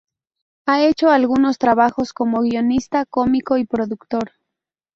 [0.65, 4.31] Ha hecho algunos trabajos como guionista cómico y productor.